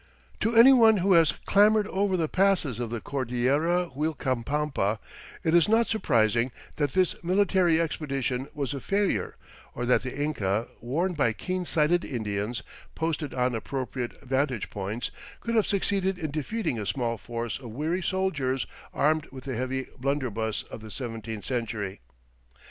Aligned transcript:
To 0.39 0.55
any 0.55 0.73
one 0.73 0.97
who 0.97 1.13
has 1.13 1.33
clambered 1.45 1.87
over 1.87 2.17
the 2.17 2.27
passes 2.27 2.79
of 2.79 2.89
the 2.89 2.99
Cordillera 2.99 3.91
Uilcapampa 3.95 4.97
it 5.43 5.53
is 5.53 5.69
not 5.69 5.85
surprising 5.85 6.51
that 6.77 6.93
this 6.93 7.23
military 7.23 7.79
expedition 7.79 8.47
was 8.55 8.73
a 8.73 8.79
failure 8.79 9.35
or 9.75 9.85
that 9.85 10.01
the 10.01 10.19
Inca, 10.19 10.69
warned 10.79 11.17
by 11.17 11.33
keen 11.33 11.65
sighted 11.65 12.03
Indians 12.03 12.63
posted 12.95 13.35
on 13.35 13.53
appropriate 13.53 14.19
vantage 14.23 14.71
points, 14.71 15.11
could 15.39 15.53
have 15.53 15.67
succeeded 15.67 16.17
in 16.17 16.31
defeating 16.31 16.79
a 16.79 16.87
small 16.87 17.19
force 17.19 17.59
of 17.59 17.69
weary 17.69 18.01
soldiers 18.01 18.65
armed 18.95 19.27
with 19.27 19.43
the 19.43 19.53
heavy 19.53 19.85
blunderbuss 19.99 20.63
of 20.63 20.81
the 20.81 20.89
seventeenth 20.89 21.45
century. 21.45 21.99